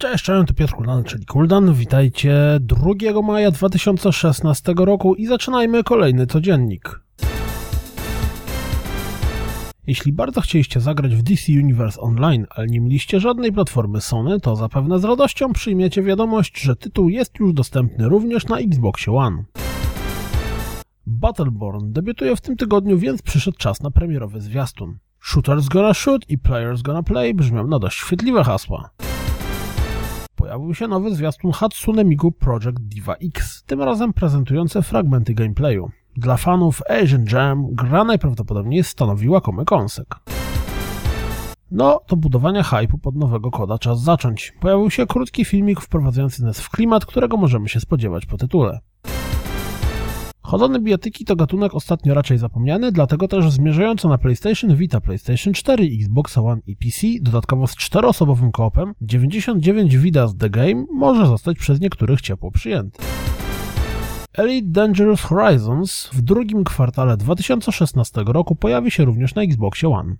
[0.00, 1.74] Cześć, cześć, to Piotr Kuldan, czyli Kuldan.
[1.74, 7.00] Witajcie 2 maja 2016 roku i zaczynajmy kolejny codziennik.
[9.86, 14.56] Jeśli bardzo chcieliście zagrać w DC Universe Online, ale nie mieliście żadnej platformy Sony, to
[14.56, 19.44] zapewne z radością przyjmiecie wiadomość, że tytuł jest już dostępny również na Xboxie One.
[21.06, 24.98] Battleborn debiutuje w tym tygodniu, więc przyszedł czas na premierowy zwiastun.
[25.20, 28.90] Shooters gonna shoot i players gonna play brzmią na dość chwytliwe hasła
[30.50, 35.90] pojawił się nowy zwiastun Hatsune Miku Project Diva X, tym razem prezentujący fragmenty gameplayu.
[36.16, 40.14] Dla fanów Asian Jam gra najprawdopodobniej stanowiła komy kąsek.
[41.70, 44.52] No, do budowania hypu pod nowego koda czas zacząć.
[44.60, 48.80] Pojawił się krótki filmik wprowadzający nas w klimat, którego możemy się spodziewać po tytule.
[50.50, 55.84] Chodone bijatyki to gatunek ostatnio raczej zapomniany, dlatego też zmierzająco na PlayStation Vita, PlayStation 4,
[55.84, 61.80] Xbox One i PC, dodatkowo z czteroosobowym koopem, 99 Vidas The Game może zostać przez
[61.80, 63.02] niektórych ciepło przyjęty.
[64.32, 70.16] Elite Dangerous Horizons w drugim kwartale 2016 roku pojawi się również na Xboxie One.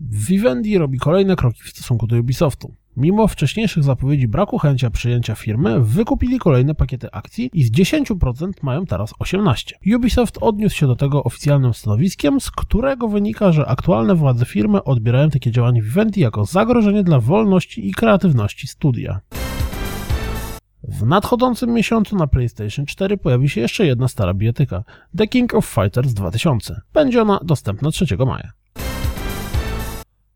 [0.00, 2.74] Vivendi robi kolejne kroki w stosunku do Ubisoftu.
[2.98, 8.86] Mimo wcześniejszych zapowiedzi braku chęcia przyjęcia firmy, wykupili kolejne pakiety akcji i z 10% mają
[8.86, 9.96] teraz 18%.
[9.96, 15.30] Ubisoft odniósł się do tego oficjalnym stanowiskiem, z którego wynika, że aktualne władze firmy odbierają
[15.30, 19.20] takie działanie Vivendi jako zagrożenie dla wolności i kreatywności studia.
[20.82, 24.84] W nadchodzącym miesiącu na PlayStation 4 pojawi się jeszcze jedna stara bijatyka
[25.16, 26.80] The King of Fighters 2000.
[26.94, 28.57] Będzie ona dostępna 3 maja.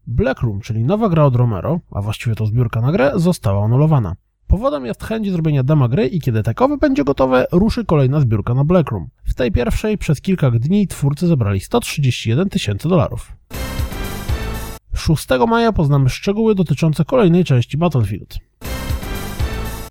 [0.07, 4.17] Black Room, czyli nowa gra od Romero, a właściwie to zbiórka na grę, została anulowana.
[4.47, 8.65] Powodem jest chęć zrobienia dema gry i kiedy takowe będzie gotowe, ruszy kolejna zbiórka na
[8.65, 9.09] Black Room.
[9.25, 13.33] W tej pierwszej przez kilka dni twórcy zebrali 131 tysięcy dolarów.
[14.95, 18.39] 6 maja poznamy szczegóły dotyczące kolejnej części Battlefield.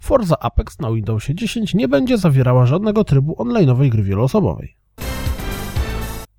[0.01, 4.75] Forza Apex na Windowsie 10 nie będzie zawierała żadnego trybu online'owej gry wieloosobowej.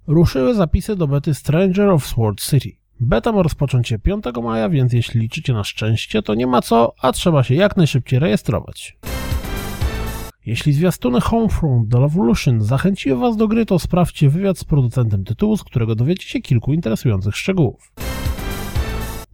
[0.07, 2.82] Ruszyły zapisy do bety Stranger of Sword City.
[3.01, 6.93] Beta ma rozpocząć się 5 maja, więc jeśli liczycie na szczęście, to nie ma co,
[7.01, 8.97] a trzeba się jak najszybciej rejestrować.
[10.47, 15.57] Jeśli zwiastuny Homefront The Revolution zachęciły Was do gry, to sprawdźcie wywiad z producentem tytułu,
[15.57, 17.93] z którego dowiecie się kilku interesujących szczegółów.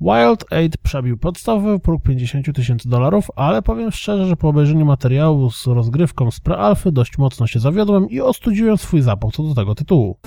[0.00, 5.50] Wild 8 przebił podstawowy próg 50 tysięcy dolarów, ale powiem szczerze, że po obejrzeniu materiału
[5.50, 9.74] z rozgrywką z prealfy dość mocno się zawiodłem i ostudziłem swój zapał co do tego
[9.74, 10.18] tytułu.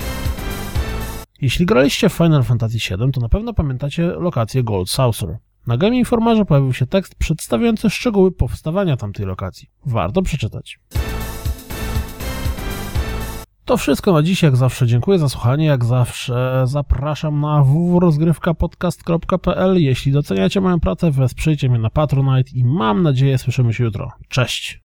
[1.41, 5.37] Jeśli graliście w Final Fantasy VII, to na pewno pamiętacie lokację Gold Saucer.
[5.67, 9.69] Na Game Informerze pojawił się tekst przedstawiający szczegóły powstawania tamtej lokacji.
[9.85, 10.79] Warto przeczytać.
[13.65, 20.11] To wszystko na dziś, jak zawsze dziękuję za słuchanie, jak zawsze zapraszam na www.rozgrywkapodcast.pl Jeśli
[20.11, 24.11] doceniacie moją pracę, wesprzyjcie mnie na Patronite i mam nadzieję słyszymy się jutro.
[24.29, 24.79] Cześć!